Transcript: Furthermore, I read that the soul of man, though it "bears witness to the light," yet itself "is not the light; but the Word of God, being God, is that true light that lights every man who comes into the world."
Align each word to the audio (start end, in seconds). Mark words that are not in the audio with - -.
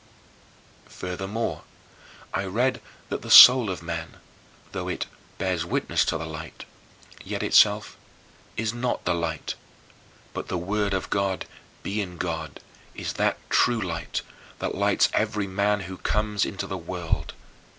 Furthermore, 0.89 1.61
I 2.33 2.45
read 2.45 2.81
that 3.09 3.21
the 3.21 3.29
soul 3.29 3.69
of 3.69 3.83
man, 3.83 4.17
though 4.71 4.87
it 4.87 5.05
"bears 5.37 5.63
witness 5.63 6.03
to 6.05 6.17
the 6.17 6.25
light," 6.25 6.65
yet 7.23 7.43
itself 7.43 7.95
"is 8.57 8.73
not 8.73 9.05
the 9.05 9.13
light; 9.13 9.53
but 10.33 10.47
the 10.47 10.57
Word 10.57 10.95
of 10.95 11.11
God, 11.11 11.45
being 11.83 12.17
God, 12.17 12.61
is 12.95 13.13
that 13.13 13.37
true 13.51 13.79
light 13.79 14.23
that 14.57 14.73
lights 14.73 15.07
every 15.13 15.45
man 15.45 15.81
who 15.81 15.97
comes 15.97 16.45
into 16.45 16.65
the 16.65 16.79
world." 16.79 17.35